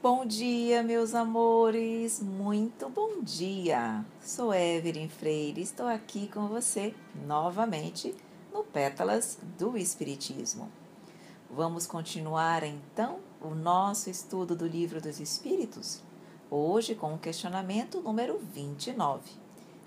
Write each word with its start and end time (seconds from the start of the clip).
Bom 0.00 0.24
dia, 0.24 0.80
meus 0.80 1.12
amores, 1.12 2.22
muito 2.22 2.88
bom 2.88 3.20
dia. 3.20 4.04
Sou 4.20 4.54
Evelyn 4.54 5.08
Freire, 5.08 5.60
estou 5.60 5.88
aqui 5.88 6.28
com 6.28 6.46
você 6.46 6.94
novamente 7.26 8.14
no 8.52 8.62
Pétalas 8.62 9.40
do 9.58 9.76
Espiritismo. 9.76 10.70
Vamos 11.50 11.84
continuar 11.84 12.62
então 12.62 13.18
o 13.40 13.56
nosso 13.56 14.08
estudo 14.08 14.54
do 14.54 14.68
Livro 14.68 15.00
dos 15.00 15.18
Espíritos, 15.18 16.00
hoje 16.48 16.94
com 16.94 17.14
o 17.14 17.18
questionamento 17.18 18.00
número 18.00 18.38
29, 18.38 19.32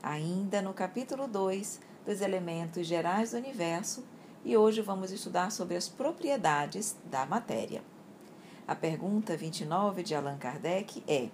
ainda 0.04 0.62
no 0.62 0.74
capítulo 0.74 1.26
2 1.26 1.80
dos 2.06 2.20
elementos 2.20 2.86
gerais 2.86 3.32
do 3.32 3.38
universo, 3.38 4.04
e 4.44 4.58
hoje 4.58 4.82
vamos 4.82 5.10
estudar 5.10 5.54
sobre 5.54 5.78
as 5.78 5.88
propriedades 5.88 6.98
da 7.06 7.26
matéria. 7.26 7.82
A 8.72 8.76
pergunta 8.76 9.36
29 9.36 10.02
de 10.02 10.16
Allan 10.16 10.38
Kardec 10.38 11.04
é: 11.06 11.28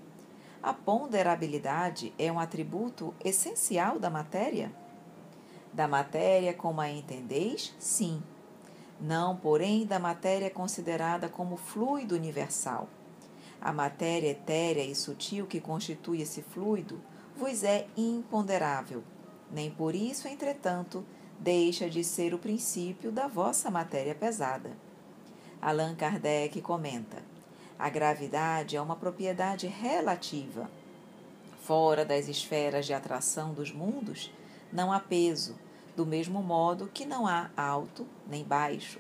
a 0.60 0.74
ponderabilidade 0.74 2.12
é 2.18 2.32
um 2.32 2.40
atributo 2.40 3.14
essencial 3.24 4.00
da 4.00 4.10
matéria? 4.10 4.74
Da 5.72 5.88
matéria 5.88 6.52
como 6.52 6.82
a 6.82 6.90
entendeis? 6.90 7.76
Sim. 7.78 8.24
Não, 9.00 9.38
porém, 9.38 9.86
da 9.86 10.00
matéria 10.00 10.50
considerada 10.50 11.30
como 11.30 11.58
fluido 11.58 12.16
universal. 12.16 12.90
A 13.62 13.72
matéria 13.72 14.32
etérea 14.32 14.84
e 14.84 14.96
sutil 14.96 15.46
que 15.46 15.62
constitui 15.62 16.24
esse 16.24 16.42
fluido 16.42 17.00
vos 17.36 17.64
é 17.64 17.86
imponderável. 17.96 19.04
Nem 19.52 19.70
por 19.70 19.94
isso, 19.94 20.28
entretanto, 20.28 21.06
deixa 21.40 21.88
de 21.88 22.04
ser 22.04 22.34
o 22.34 22.40
princípio 22.40 23.12
da 23.12 23.28
vossa 23.28 23.70
matéria 23.70 24.16
pesada. 24.16 24.87
Allan 25.68 25.96
Kardec 25.96 26.62
comenta: 26.62 27.18
a 27.78 27.90
gravidade 27.90 28.78
é 28.78 28.82
uma 28.82 28.96
propriedade 28.96 29.68
relativa. 29.68 30.72
Fora 31.62 32.06
das 32.06 32.30
esferas 32.30 32.86
de 32.86 32.94
atração 32.94 33.54
dos 33.54 33.74
mundos, 33.74 34.32
não 34.72 34.94
há 34.94 35.00
peso, 35.02 35.58
do 35.94 36.06
mesmo 36.06 36.42
modo 36.42 36.90
que 36.94 37.06
não 37.06 37.28
há 37.28 37.50
alto 37.58 38.08
nem 38.26 38.46
baixo. 38.46 39.00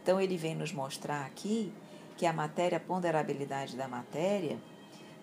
Então, 0.00 0.20
ele 0.20 0.36
vem 0.36 0.54
nos 0.54 0.72
mostrar 0.72 1.26
aqui 1.26 1.72
que 2.16 2.24
a 2.24 2.32
matéria, 2.32 2.78
a 2.78 2.80
ponderabilidade 2.80 3.76
da 3.76 3.88
matéria, 3.88 4.60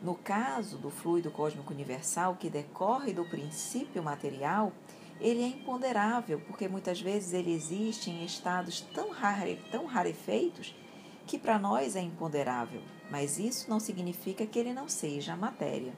no 0.01 0.15
caso 0.15 0.77
do 0.77 0.89
fluido 0.89 1.31
cósmico 1.31 1.73
universal, 1.73 2.35
que 2.35 2.49
decorre 2.49 3.13
do 3.13 3.23
princípio 3.23 4.03
material, 4.03 4.73
ele 5.19 5.43
é 5.43 5.47
imponderável, 5.47 6.39
porque 6.47 6.67
muitas 6.67 7.01
vezes 7.01 7.33
ele 7.33 7.53
existe 7.53 8.09
em 8.09 8.23
estados 8.23 8.81
tão, 8.93 9.09
rare, 9.09 9.59
tão 9.71 9.85
rarefeitos 9.85 10.75
que 11.25 11.37
para 11.37 11.59
nós 11.59 11.95
é 11.95 12.01
imponderável, 12.01 12.81
mas 13.09 13.37
isso 13.37 13.69
não 13.69 13.79
significa 13.79 14.45
que 14.45 14.57
ele 14.57 14.73
não 14.73 14.87
seja 14.87 15.33
a 15.33 15.37
matéria. 15.37 15.93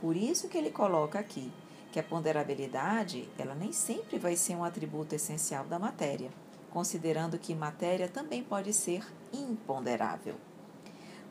Por 0.00 0.16
isso 0.16 0.48
que 0.48 0.56
ele 0.56 0.70
coloca 0.70 1.18
aqui 1.18 1.52
que 1.90 1.98
a 1.98 2.02
ponderabilidade, 2.02 3.28
ela 3.36 3.54
nem 3.54 3.72
sempre 3.72 4.18
vai 4.18 4.36
ser 4.36 4.54
um 4.54 4.62
atributo 4.62 5.14
essencial 5.14 5.64
da 5.64 5.78
matéria, 5.78 6.30
considerando 6.70 7.38
que 7.38 7.54
matéria 7.54 8.08
também 8.08 8.44
pode 8.44 8.72
ser 8.72 9.04
imponderável. 9.32 10.36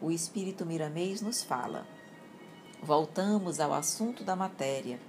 O 0.01 0.11
espírito 0.11 0.65
Miramês 0.65 1.21
nos 1.21 1.43
fala: 1.43 1.87
Voltamos 2.83 3.59
ao 3.59 3.73
assunto 3.73 4.23
da 4.23 4.35
matéria 4.35 4.99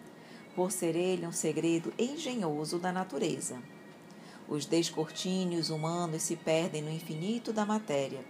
por 0.54 0.72
ser 0.72 0.96
ele 0.96 1.26
um 1.26 1.32
segredo 1.32 1.92
engenhoso 1.98 2.78
da 2.78 2.92
natureza. 2.92 3.58
Os 4.48 4.66
descortínios 4.66 5.70
humanos 5.70 6.22
se 6.22 6.34
perdem 6.36 6.82
no 6.82 6.90
infinito 6.90 7.52
da 7.52 7.64
matéria, 7.64 8.24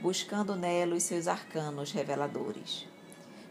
buscando 0.00 0.54
nela 0.54 0.94
os 0.94 1.02
seus 1.02 1.26
arcanos 1.26 1.92
reveladores. 1.92 2.86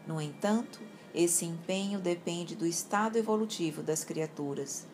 No 0.06 0.20
entanto, 0.20 0.80
esse 1.14 1.44
empenho 1.44 1.98
depende 1.98 2.54
do 2.54 2.66
estado 2.66 3.18
evolutivo 3.18 3.82
das 3.82 4.04
criaturas, 4.04 4.86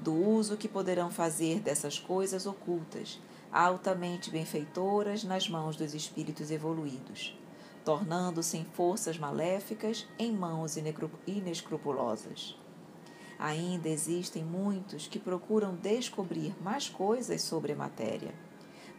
do 0.00 0.12
uso 0.12 0.56
que 0.56 0.68
poderão 0.68 1.10
fazer 1.10 1.60
dessas 1.60 1.98
coisas 1.98 2.46
ocultas, 2.46 3.20
altamente 3.52 4.30
benfeitoras 4.30 5.22
nas 5.22 5.48
mãos 5.48 5.76
dos 5.76 5.94
espíritos 5.94 6.50
evoluídos, 6.50 7.38
tornando-se 7.84 8.56
em 8.56 8.64
forças 8.64 9.18
maléficas 9.18 10.06
em 10.18 10.32
mãos 10.32 10.76
inescrupulosas. 11.26 12.56
Ainda 13.44 13.88
existem 13.88 14.44
muitos 14.44 15.08
que 15.08 15.18
procuram 15.18 15.74
descobrir 15.74 16.54
mais 16.62 16.88
coisas 16.88 17.42
sobre 17.42 17.72
a 17.72 17.76
matéria, 17.76 18.32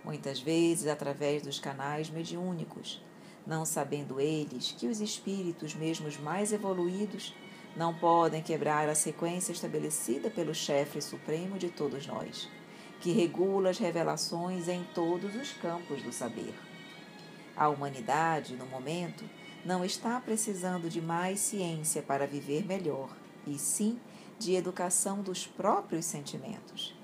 muitas 0.04 0.42
vezes 0.42 0.88
através 0.88 1.42
dos 1.42 1.60
canais 1.60 2.10
mediúnicos, 2.10 3.02
não 3.48 3.66
sabendo 3.66 4.20
eles 4.20 4.76
que 4.78 4.88
os 4.88 5.00
espíritos, 5.00 5.74
mesmo 5.74 6.10
os 6.10 6.18
mais 6.18 6.52
evoluídos, 6.52 7.34
não 7.74 7.94
podem 7.94 8.42
quebrar 8.42 8.90
a 8.90 8.96
sequência 8.96 9.54
estabelecida 9.54 10.30
pelo 10.30 10.54
chefe 10.54 11.02
supremo 11.02 11.58
de 11.58 11.70
todos 11.70 12.06
nós, 12.06 12.50
que 13.00 13.14
regula 13.14 13.70
as 13.70 13.78
revelações 13.78 14.68
em 14.68 14.84
todos 14.94 15.34
os 15.38 15.54
campos 15.54 16.04
do 16.04 16.12
saber. 16.12 16.54
A 17.56 17.70
humanidade, 17.70 18.58
no 18.58 18.66
momento, 18.66 19.24
não 19.64 19.86
está 19.86 20.20
precisando 20.20 20.90
de 20.90 21.00
mais 21.00 21.40
ciência 21.40 22.02
para 22.02 22.28
viver 22.28 22.66
melhor, 22.66 23.16
e 23.48 23.58
sim 23.58 23.98
de 24.44 24.56
educação 24.56 25.22
dos 25.22 25.48
próprios 25.48 26.06
sentimentos. 26.06 26.96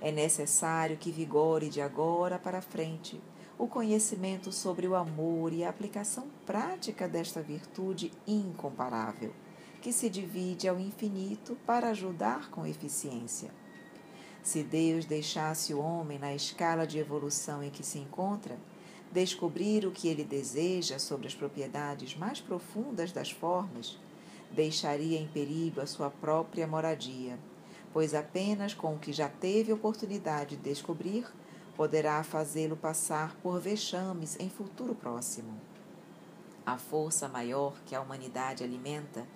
É 0.00 0.12
necessário 0.12 0.96
que 0.96 1.10
vigore 1.10 1.68
de 1.68 1.80
agora 1.80 2.38
para 2.38 2.62
frente 2.62 3.20
o 3.58 3.66
conhecimento 3.66 4.52
sobre 4.52 4.86
o 4.86 4.94
amor 4.94 5.52
e 5.52 5.64
a 5.64 5.70
aplicação 5.70 6.26
prática 6.44 7.08
desta 7.08 7.40
virtude 7.40 8.12
incomparável, 8.26 9.32
que 9.80 9.92
se 9.92 10.10
divide 10.10 10.68
ao 10.68 10.78
infinito 10.78 11.56
para 11.66 11.90
ajudar 11.90 12.50
com 12.50 12.66
eficiência. 12.66 13.50
Se 14.42 14.62
Deus 14.62 15.04
deixasse 15.04 15.72
o 15.72 15.80
homem 15.80 16.18
na 16.18 16.34
escala 16.34 16.86
de 16.86 16.98
evolução 16.98 17.62
em 17.62 17.70
que 17.70 17.82
se 17.82 17.98
encontra, 17.98 18.58
descobrir 19.10 19.86
o 19.86 19.92
que 19.92 20.08
ele 20.08 20.24
deseja 20.24 20.98
sobre 20.98 21.26
as 21.26 21.34
propriedades 21.34 22.16
mais 22.16 22.40
profundas 22.40 23.12
das 23.12 23.30
formas, 23.30 23.98
deixaria 24.54 25.18
em 25.18 25.26
perigo 25.26 25.80
a 25.80 25.86
sua 25.86 26.08
própria 26.08 26.66
moradia, 26.66 27.38
pois 27.92 28.14
apenas 28.14 28.72
com 28.72 28.94
o 28.94 28.98
que 28.98 29.12
já 29.12 29.28
teve 29.28 29.72
oportunidade 29.72 30.56
de 30.56 30.62
descobrir 30.62 31.26
poderá 31.76 32.22
fazê-lo 32.22 32.76
passar 32.76 33.36
por 33.42 33.60
vexames 33.60 34.38
em 34.38 34.48
futuro 34.48 34.94
próximo. 34.94 35.60
A 36.64 36.78
força 36.78 37.28
maior 37.28 37.74
que 37.84 37.94
a 37.94 38.00
humanidade 38.00 38.62
alimenta 38.62 39.26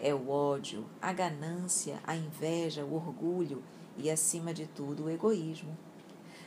é 0.00 0.14
o 0.14 0.30
ódio, 0.30 0.86
a 1.02 1.12
ganância, 1.12 1.98
a 2.06 2.16
inveja, 2.16 2.84
o 2.84 2.94
orgulho 2.94 3.62
e, 3.96 4.08
acima 4.08 4.54
de 4.54 4.66
tudo, 4.66 5.04
o 5.04 5.10
egoísmo. 5.10 5.76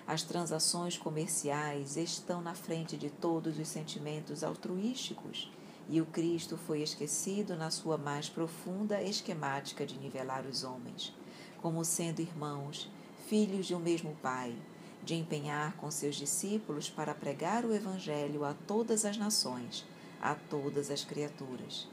As 0.08 0.24
transações 0.24 0.98
comerciais 0.98 1.98
estão 1.98 2.42
na 2.42 2.56
frente 2.56 2.98
de 2.98 3.10
todos 3.10 3.60
os 3.60 3.68
sentimentos 3.68 4.44
altruísticos 4.44 5.52
e 5.92 6.00
o 6.00 6.06
Cristo 6.06 6.56
foi 6.56 6.82
esquecido 6.82 7.54
na 7.58 7.70
sua 7.70 7.98
mais 7.98 8.30
profunda 8.30 9.04
esquemática 9.04 9.86
de 9.86 10.00
nivelar 10.00 10.46
os 10.46 10.64
homens, 10.64 11.14
como 11.62 11.84
sendo 11.84 12.22
irmãos, 12.22 12.90
filhos 13.28 13.66
de 13.66 13.76
um 13.76 13.80
mesmo 13.80 14.16
Pai, 14.22 14.56
de 15.04 15.16
empenhar 15.16 15.76
com 15.76 15.92
seus 15.92 16.16
discípulos 16.16 16.90
para 16.90 17.14
pregar 17.14 17.66
o 17.66 17.74
Evangelho 17.74 18.46
a 18.46 18.54
todas 18.66 19.04
as 19.04 19.18
nações, 19.18 19.86
a 20.22 20.34
todas 20.34 20.90
as 20.90 21.04
criaturas. 21.04 21.90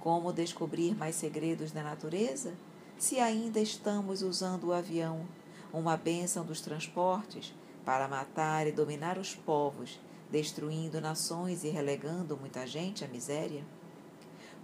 Como 0.00 0.32
descobrir 0.32 0.96
mais 0.96 1.14
segredos 1.14 1.72
da 1.72 1.82
natureza? 1.82 2.54
Se 2.96 3.20
ainda 3.20 3.60
estamos 3.60 4.22
usando 4.22 4.68
o 4.68 4.72
avião, 4.72 5.28
uma 5.74 5.94
bênção 5.94 6.42
dos 6.42 6.62
transportes, 6.62 7.52
para 7.84 8.08
matar 8.08 8.66
e 8.66 8.72
dominar 8.72 9.18
os 9.18 9.34
povos 9.34 10.00
destruindo 10.30 11.00
nações 11.00 11.64
e 11.64 11.68
relegando 11.68 12.36
muita 12.36 12.66
gente 12.66 13.04
à 13.04 13.08
miséria? 13.08 13.64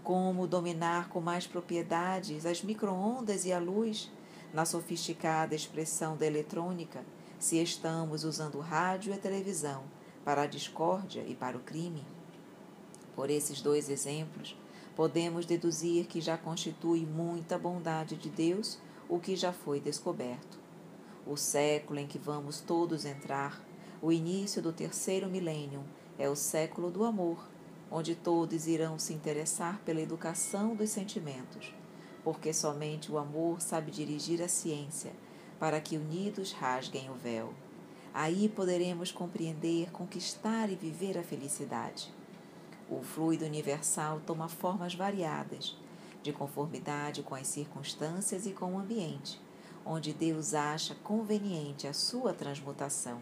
Como 0.03 0.47
dominar 0.47 1.09
com 1.09 1.21
mais 1.21 1.47
propriedades 1.47 2.45
as 2.45 2.63
microondas 2.63 3.45
e 3.45 3.53
a 3.53 3.59
luz 3.59 4.11
na 4.53 4.65
sofisticada 4.65 5.55
expressão 5.55 6.17
da 6.17 6.27
eletrônica, 6.27 7.05
se 7.39 7.63
estamos 7.63 8.25
usando 8.25 8.59
rádio 8.61 9.15
e 9.15 9.19
televisão 9.19 9.85
para 10.25 10.43
a 10.43 10.47
discórdia 10.47 11.25
e 11.27 11.35
para 11.35 11.57
o 11.57 11.61
crime? 11.61 12.05
Por 13.15 13.31
esses 13.31 13.61
dois 13.61 13.89
exemplos, 13.89 14.57
podemos 14.97 15.47
deduzir 15.47 16.07
que 16.07 16.21
já 16.21 16.37
constitui 16.37 17.07
muita 17.07 17.59
bondade 17.59 18.17
de 18.17 18.29
Deus 18.29 18.79
o 19.09 19.19
que 19.19 19.37
já 19.37 19.53
foi 19.53 19.79
descoberto. 19.79 20.59
O 21.27 21.37
século 21.37 22.01
em 22.01 22.07
que 22.07 22.19
vamos 22.19 22.61
todos 22.61 23.05
entrar 23.05 23.63
o 24.03 24.11
início 24.11 24.61
do 24.61 24.73
terceiro 24.73 25.29
milênio 25.29 25.85
é 26.19 26.29
o 26.29 26.35
século 26.35 26.91
do 26.91 27.05
amor, 27.05 27.49
onde 27.89 28.17
todos 28.17 28.67
irão 28.67 28.99
se 28.99 29.13
interessar 29.13 29.81
pela 29.85 30.01
educação 30.01 30.75
dos 30.75 30.91
sentimentos, 30.91 31.73
porque 32.25 32.53
somente 32.53 33.13
o 33.13 33.17
amor 33.17 33.61
sabe 33.61 33.93
dirigir 33.93 34.43
a 34.43 34.49
ciência 34.49 35.13
para 35.57 35.81
que 35.81 35.97
unidos 35.97 36.51
rasguem 36.51 37.09
o 37.11 37.15
véu. 37.15 37.55
Aí 38.13 38.49
poderemos 38.49 39.13
compreender, 39.13 39.93
conquistar 39.93 40.69
e 40.69 40.75
viver 40.75 41.17
a 41.17 41.23
felicidade. 41.23 42.13
O 42.91 43.03
fluido 43.03 43.45
universal 43.45 44.21
toma 44.27 44.49
formas 44.49 44.97
variadas, 44.97 45.77
de 46.25 46.33
conformidade 46.33 47.23
com 47.23 47.37
as 47.37 47.47
circunstâncias 47.47 48.47
e 48.47 48.51
com 48.51 48.75
o 48.75 48.81
ambiente, 48.81 49.41
onde 49.87 50.13
Deus 50.13 50.55
acha 50.55 50.97
conveniente 51.05 51.87
a 51.87 51.93
sua 51.93 52.33
transmutação. 52.33 53.21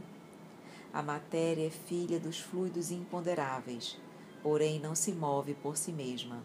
A 0.92 1.02
matéria 1.02 1.66
é 1.66 1.70
filha 1.70 2.19
dos 2.19 2.40
fluidos 2.40 2.90
imponderáveis, 2.90 3.96
porém 4.42 4.81
não 4.81 4.94
se 4.94 5.12
move 5.12 5.54
por 5.54 5.76
si 5.76 5.92
mesma. 5.92 6.42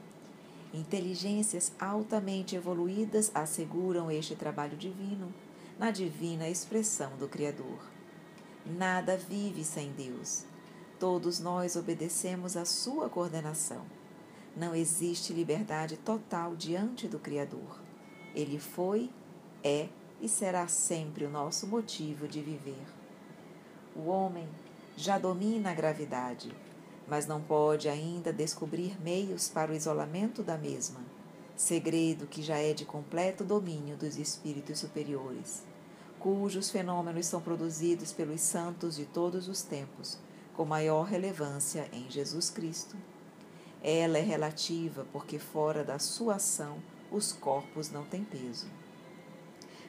Inteligências 0.72 1.72
altamente 1.80 2.56
evoluídas 2.56 3.32
asseguram 3.34 4.12
este 4.12 4.36
trabalho 4.36 4.78
divino 4.78 5.34
na 5.80 5.90
divina 5.90 6.48
expressão 6.48 7.18
do 7.18 7.28
Criador. 7.28 7.80
Nada 8.66 9.18
vive 9.18 9.64
sem 9.64 9.92
Deus. 9.92 10.46
Todos 11.00 11.40
nós 11.40 11.76
obedecemos 11.76 12.56
à 12.56 12.66
sua 12.66 13.10
coordenação. 13.10 13.86
Não 14.56 14.76
existe 14.76 15.34
liberdade 15.34 15.98
total 15.98 16.56
diante 16.56 17.08
do 17.08 17.20
Criador. 17.20 17.82
Ele 18.34 18.60
foi, 18.60 19.10
é 19.64 19.90
e 20.22 20.30
será 20.30 20.68
sempre 20.68 21.26
o 21.26 21.30
nosso 21.30 21.68
motivo 21.68 22.28
de 22.28 22.42
viver. 22.42 22.95
O 23.96 24.10
homem 24.10 24.46
já 24.98 25.18
domina 25.18 25.72
a 25.72 25.74
gravidade, 25.74 26.52
mas 27.08 27.26
não 27.26 27.42
pode 27.42 27.88
ainda 27.88 28.34
descobrir 28.34 29.00
meios 29.02 29.48
para 29.48 29.72
o 29.72 29.76
isolamento 29.76 30.44
da 30.44 30.58
mesma, 30.58 31.00
segredo 31.56 32.28
que 32.28 32.42
já 32.42 32.58
é 32.58 32.74
de 32.74 32.84
completo 32.84 33.46
domínio 33.46 33.96
dos 33.96 34.18
espíritos 34.18 34.80
superiores, 34.80 35.64
cujos 36.20 36.70
fenômenos 36.70 37.28
são 37.28 37.40
produzidos 37.40 38.12
pelos 38.12 38.42
santos 38.42 38.96
de 38.98 39.06
todos 39.06 39.48
os 39.48 39.62
tempos, 39.62 40.18
com 40.54 40.66
maior 40.66 41.04
relevância 41.04 41.88
em 41.94 42.10
Jesus 42.10 42.50
Cristo. 42.50 42.98
Ela 43.82 44.18
é 44.18 44.22
relativa 44.22 45.06
porque 45.14 45.40
fora 45.40 45.86
da 45.86 46.00
sua 46.00 46.36
ação 46.36 46.80
os 47.12 47.32
corpos 47.32 47.92
não 47.92 48.04
têm 48.04 48.26
peso. 48.26 48.68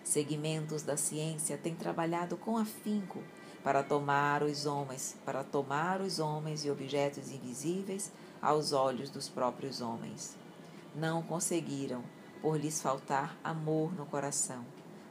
Segmentos 0.05 0.83
da 0.83 0.97
ciência 0.97 1.59
têm 1.59 1.75
trabalhado 1.75 2.37
com 2.37 2.57
afinco 2.57 3.21
para 3.67 3.83
tomar 3.83 4.45
os 4.45 4.65
homens, 4.65 5.17
para 5.25 5.43
tomar 5.43 6.01
os 6.01 6.21
homens 6.21 6.65
e 6.65 6.71
objetos 6.71 7.33
invisíveis 7.33 8.13
aos 8.41 8.73
olhos 8.73 9.11
dos 9.11 9.29
próprios 9.29 9.81
homens. 9.81 10.37
Não 10.95 11.21
conseguiram, 11.21 12.05
por 12.41 12.61
lhes 12.61 12.81
faltar 12.81 13.37
amor 13.43 13.93
no 13.93 14.07
coração, 14.07 14.65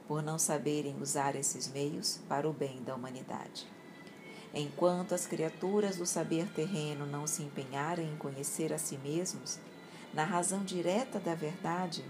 por 0.07 0.23
não 0.23 0.39
saberem 0.39 0.95
usar 1.01 1.35
esses 1.35 1.67
meios 1.67 2.21
para 2.29 2.49
o 2.49 2.53
bem 2.53 2.81
da 2.81 2.95
humanidade. 2.95 3.67
Enquanto 4.53 5.13
as 5.13 5.27
criaturas 5.27 5.97
do 5.97 6.05
saber 6.05 6.47
terreno 6.53 7.05
não 7.05 7.27
se 7.27 7.43
empenharem 7.43 8.09
em 8.09 8.15
conhecer 8.15 8.71
a 8.71 8.77
si 8.77 8.97
mesmos, 8.99 9.59
na 10.13 10.23
razão 10.23 10.63
direta 10.63 11.19
da 11.19 11.35
verdade, 11.35 12.05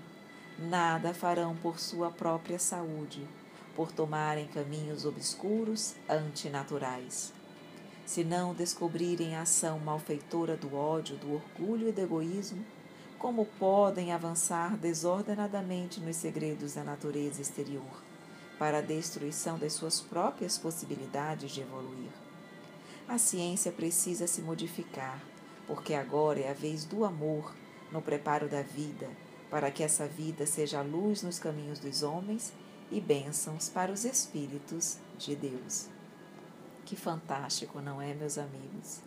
nada 0.60 1.12
farão 1.12 1.56
por 1.56 1.80
sua 1.80 2.12
própria 2.12 2.60
saúde 2.60 3.28
por 3.76 3.92
tomarem 3.92 4.48
caminhos 4.48 5.06
obscuros, 5.06 5.96
antinaturais. 6.10 7.34
Se 8.06 8.24
não 8.24 8.54
descobrirem 8.54 9.36
a 9.36 9.42
ação 9.42 9.80
malfeitora 9.80 10.56
do 10.56 10.76
ódio, 10.76 11.18
do 11.18 11.34
orgulho 11.34 11.90
e 11.90 11.92
do 11.92 12.02
egoísmo, 12.02 12.64
como 13.18 13.46
podem 13.60 14.12
avançar 14.12 14.78
desordenadamente 14.78 16.00
nos 16.00 16.16
segredos 16.16 16.76
da 16.76 16.84
natureza 16.84 17.42
exterior, 17.42 18.04
para 18.60 18.78
a 18.78 18.82
destruição 18.82 19.58
das 19.58 19.74
suas 19.74 20.00
próprias 20.00 20.58
possibilidades 20.58 21.52
de 21.52 21.62
evoluir? 21.62 22.12
A 23.08 23.18
ciência 23.18 23.72
precisa 23.72 24.28
se 24.28 24.42
modificar, 24.42 25.22
porque 25.68 25.94
agora 25.94 26.40
é 26.40 26.50
a 26.50 26.54
vez 26.54 26.86
do 26.86 27.04
amor 27.04 27.54
no 27.92 28.02
preparo 28.02 28.48
da 28.48 28.62
vida, 28.62 29.10
para 29.50 29.72
que 29.72 29.84
essa 29.84 30.08
vida 30.08 30.46
seja 30.46 30.80
a 30.80 30.84
luz 30.84 31.24
nos 31.24 31.40
caminhos 31.40 31.80
dos 31.80 32.04
homens 32.04 32.54
e 32.92 33.02
bênçãos 33.02 33.70
para 33.70 33.92
os 33.92 34.06
Espíritos 34.06 34.98
de 35.18 35.36
Deus. 35.36 35.88
Que 36.86 36.96
fantástico, 36.96 37.82
não 37.82 38.02
é, 38.02 38.14
meus 38.14 38.38
amigos? 38.38 39.00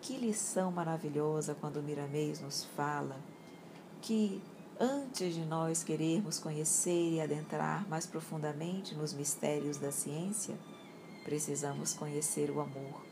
Que 0.00 0.16
lição 0.16 0.70
maravilhosa 0.70 1.54
quando 1.58 1.82
Miramês 1.82 2.40
nos 2.40 2.64
fala 2.76 3.16
que 4.00 4.42
antes 4.78 5.34
de 5.34 5.44
nós 5.44 5.82
querermos 5.82 6.38
conhecer 6.38 7.12
e 7.12 7.20
adentrar 7.20 7.88
mais 7.88 8.06
profundamente 8.06 8.94
nos 8.94 9.12
mistérios 9.12 9.78
da 9.78 9.92
ciência, 9.92 10.58
precisamos 11.24 11.94
conhecer 11.94 12.50
o 12.50 12.60
amor. 12.60 13.02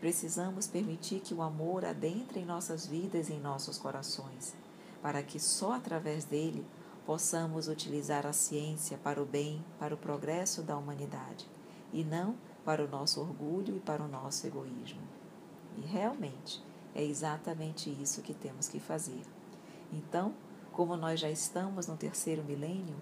Precisamos 0.00 0.66
permitir 0.66 1.20
que 1.20 1.32
o 1.32 1.42
amor 1.42 1.84
adentre 1.84 2.40
em 2.40 2.44
nossas 2.44 2.86
vidas 2.86 3.28
e 3.28 3.34
em 3.34 3.40
nossos 3.40 3.78
corações, 3.78 4.54
para 5.00 5.22
que 5.22 5.38
só 5.38 5.72
através 5.72 6.24
dele 6.24 6.66
possamos 7.04 7.68
utilizar 7.68 8.26
a 8.26 8.32
ciência 8.32 8.98
para 8.98 9.22
o 9.22 9.26
bem, 9.26 9.64
para 9.78 9.94
o 9.94 9.98
progresso 9.98 10.62
da 10.62 10.76
humanidade, 10.76 11.48
e 11.92 12.04
não 12.04 12.36
para 12.64 12.84
o 12.84 12.88
nosso 12.88 13.20
orgulho 13.20 13.76
e 13.76 13.80
para 13.80 14.02
o 14.02 14.08
nosso 14.08 14.46
egoísmo. 14.46 15.02
E 15.76 15.80
realmente 15.82 16.62
é 16.94 17.02
exatamente 17.02 17.90
isso 17.90 18.22
que 18.22 18.34
temos 18.34 18.68
que 18.68 18.78
fazer. 18.78 19.22
Então, 19.92 20.34
como 20.70 20.96
nós 20.96 21.20
já 21.20 21.30
estamos 21.30 21.86
no 21.86 21.96
terceiro 21.96 22.42
milênio, 22.44 22.96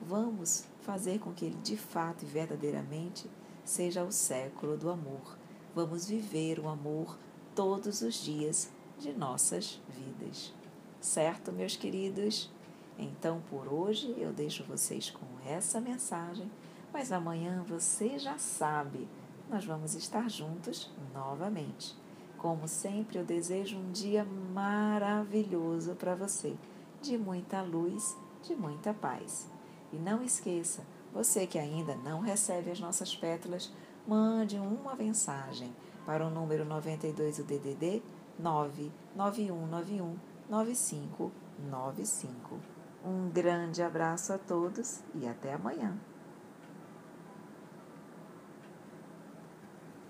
vamos 0.00 0.64
fazer 0.80 1.18
com 1.20 1.32
que 1.32 1.44
ele 1.44 1.58
de 1.62 1.76
fato 1.76 2.24
e 2.24 2.26
verdadeiramente 2.26 3.30
seja 3.64 4.02
o 4.02 4.10
século 4.10 4.76
do 4.76 4.90
amor. 4.90 5.38
Vamos 5.74 6.06
viver 6.06 6.58
o 6.58 6.68
amor 6.68 7.16
todos 7.54 8.02
os 8.02 8.14
dias 8.14 8.70
de 8.98 9.12
nossas 9.12 9.80
vidas. 9.88 10.52
Certo, 11.00 11.52
meus 11.52 11.76
queridos? 11.76 12.50
Então, 12.98 13.42
por 13.48 13.72
hoje, 13.72 14.14
eu 14.18 14.32
deixo 14.32 14.64
vocês 14.64 15.10
com 15.10 15.26
essa 15.46 15.80
mensagem, 15.80 16.50
mas 16.92 17.10
amanhã 17.10 17.64
você 17.66 18.18
já 18.18 18.36
sabe, 18.38 19.08
nós 19.48 19.64
vamos 19.64 19.94
estar 19.94 20.28
juntos 20.28 20.90
novamente. 21.14 21.96
Como 22.38 22.66
sempre, 22.66 23.18
eu 23.18 23.24
desejo 23.24 23.78
um 23.78 23.92
dia 23.92 24.24
maravilhoso 24.24 25.94
para 25.94 26.14
você, 26.14 26.56
de 27.00 27.16
muita 27.16 27.62
luz, 27.62 28.16
de 28.42 28.54
muita 28.54 28.92
paz. 28.92 29.48
E 29.92 29.96
não 29.96 30.22
esqueça, 30.22 30.82
você 31.12 31.46
que 31.46 31.58
ainda 31.58 31.94
não 31.94 32.20
recebe 32.20 32.70
as 32.70 32.80
nossas 32.80 33.14
pétalas, 33.14 33.72
mande 34.06 34.58
uma 34.58 34.94
mensagem 34.94 35.72
para 36.04 36.26
o 36.26 36.30
número 36.30 36.64
92 36.64 37.38
do 37.38 37.44
DDD 37.44 38.02
99191 38.38 40.16
9595. 40.48 42.81
Um 43.04 43.28
grande 43.30 43.82
abraço 43.82 44.32
a 44.32 44.38
todos 44.38 45.00
e 45.14 45.26
até 45.26 45.52
amanhã. 45.54 45.96